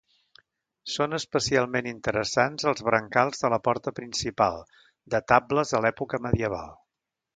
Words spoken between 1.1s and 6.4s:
especialment interessants els brancals de la porta principal, datables a l'època